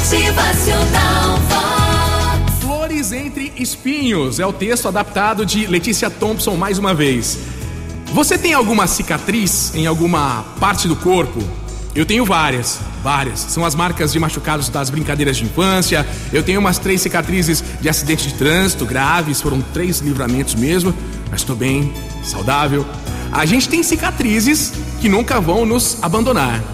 [0.00, 1.38] Motivacional.
[2.58, 7.38] Flores entre espinhos é o texto adaptado de Letícia Thompson mais uma vez.
[8.06, 11.38] Você tem alguma cicatriz em alguma parte do corpo?
[11.94, 13.40] Eu tenho várias, várias.
[13.40, 16.06] São as marcas de machucados das brincadeiras de infância.
[16.32, 20.94] Eu tenho umas três cicatrizes de acidente de trânsito graves, foram três livramentos mesmo,
[21.30, 21.92] mas estou bem,
[22.24, 22.86] saudável.
[23.30, 26.64] A gente tem cicatrizes que nunca vão nos abandonar.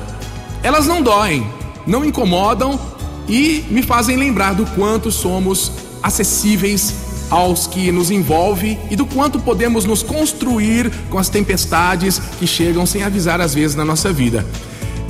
[0.63, 1.45] Elas não doem,
[1.85, 2.95] não incomodam
[3.29, 6.95] e me fazem lembrar do quanto somos acessíveis
[7.31, 12.87] aos que nos envolve e do quanto podemos nos construir com as tempestades que chegam
[12.87, 14.47] sem avisar às vezes na nossa vida.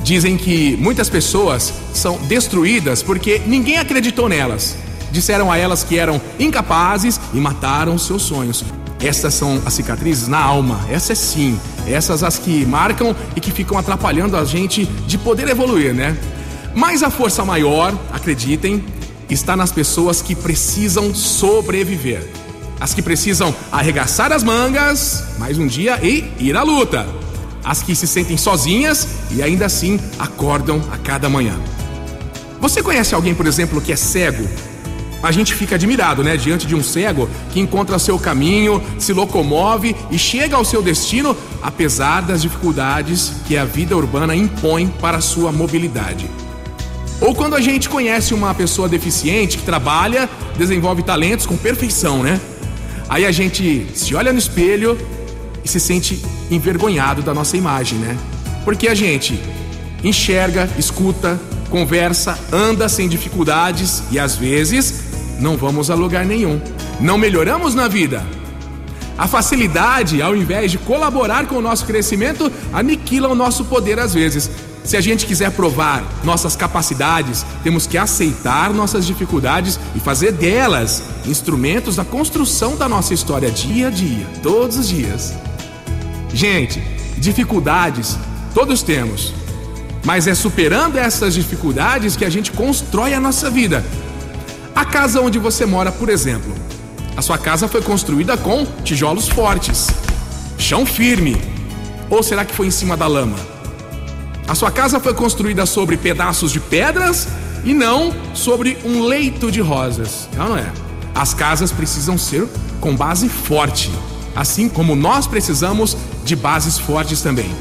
[0.03, 4.75] Dizem que muitas pessoas são destruídas porque ninguém acreditou nelas.
[5.11, 8.63] Disseram a elas que eram incapazes e mataram seus sonhos.
[8.99, 13.77] Essas são as cicatrizes na alma, essas sim, essas as que marcam e que ficam
[13.77, 16.17] atrapalhando a gente de poder evoluir, né?
[16.77, 18.85] Mas a força maior, acreditem,
[19.27, 22.29] está nas pessoas que precisam sobreviver.
[22.79, 27.07] As que precisam arregaçar as mangas mais um dia e ir à luta.
[27.63, 31.59] As que se sentem sozinhas e ainda assim acordam a cada manhã.
[32.61, 34.47] Você conhece alguém, por exemplo, que é cego?
[35.23, 39.95] A gente fica admirado, né, diante de um cego que encontra seu caminho, se locomove
[40.11, 45.51] e chega ao seu destino, apesar das dificuldades que a vida urbana impõe para sua
[45.51, 46.29] mobilidade.
[47.19, 52.39] Ou quando a gente conhece uma pessoa deficiente que trabalha, desenvolve talentos com perfeição, né?
[53.09, 54.97] Aí a gente se olha no espelho
[55.63, 58.17] e se sente envergonhado da nossa imagem, né?
[58.63, 59.39] Porque a gente
[60.03, 65.03] enxerga, escuta, conversa, anda sem dificuldades e às vezes
[65.39, 66.61] não vamos a lugar nenhum.
[66.99, 68.23] Não melhoramos na vida.
[69.17, 74.13] A facilidade, ao invés de colaborar com o nosso crescimento, aniquila o nosso poder às
[74.13, 74.49] vezes.
[74.87, 81.03] Se a gente quiser provar nossas capacidades, temos que aceitar nossas dificuldades e fazer delas
[81.25, 85.33] instrumentos da construção da nossa história dia a dia, todos os dias.
[86.33, 86.81] Gente,
[87.17, 88.17] dificuldades
[88.53, 89.33] todos temos,
[90.05, 93.83] mas é superando essas dificuldades que a gente constrói a nossa vida.
[94.73, 96.55] A casa onde você mora, por exemplo,
[97.17, 99.87] a sua casa foi construída com tijolos fortes,
[100.57, 101.35] chão firme,
[102.09, 103.56] ou será que foi em cima da lama?
[104.47, 107.27] A sua casa foi construída sobre pedaços de pedras
[107.65, 110.29] e não sobre um leito de rosas.
[110.37, 110.71] Não, não é.
[111.13, 112.47] As casas precisam ser
[112.79, 113.91] com base forte,
[114.33, 117.51] assim como nós precisamos de bases fortes também.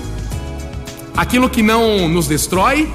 [1.17, 2.93] Aquilo que não nos destrói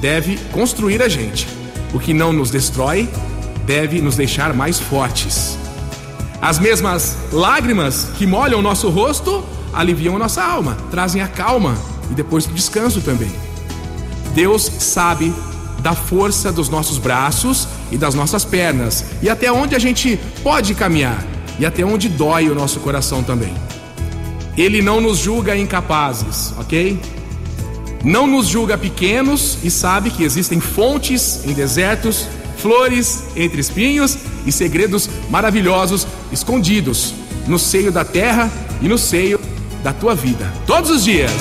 [0.00, 1.48] deve construir a gente.
[1.92, 3.08] O que não nos destrói
[3.66, 5.58] deve nos deixar mais fortes.
[6.40, 11.76] As mesmas lágrimas que molham o nosso rosto aliviam a nossa alma, trazem a calma
[12.12, 13.32] e depois do descanso também.
[14.34, 15.34] Deus sabe
[15.80, 20.74] da força dos nossos braços e das nossas pernas e até onde a gente pode
[20.74, 21.26] caminhar
[21.58, 23.52] e até onde dói o nosso coração também.
[24.56, 27.00] Ele não nos julga incapazes, ok?
[28.04, 34.52] Não nos julga pequenos e sabe que existem fontes em desertos, flores entre espinhos e
[34.52, 37.14] segredos maravilhosos escondidos
[37.46, 38.50] no seio da terra
[38.80, 39.40] e no seio
[39.82, 40.52] da tua vida.
[40.66, 41.32] Todos os dias.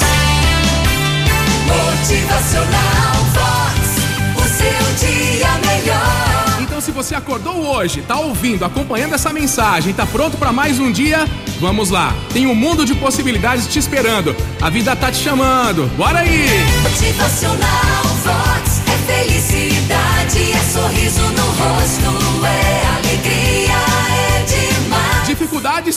[7.11, 11.27] Você acordou hoje, tá ouvindo, acompanhando essa mensagem, tá pronto para mais um dia,
[11.59, 12.15] vamos lá.
[12.31, 14.33] Tem um mundo de possibilidades te esperando.
[14.61, 15.91] A vida tá te chamando.
[15.97, 16.47] Bora aí!
[16.81, 18.81] Motivacional Vox.
[18.87, 23.90] É felicidade, é sorriso no rosto, é alegria,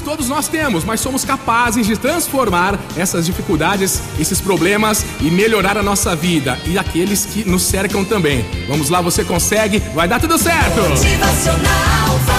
[0.04, 5.82] todos nós temos, mas somos capazes de transformar essas dificuldades, esses problemas e melhorar a
[5.82, 8.44] nossa vida e aqueles que nos cercam também.
[8.69, 10.81] Vamos lá, você consegue, vai dar tudo certo!
[10.81, 12.34] Motivacional Vox.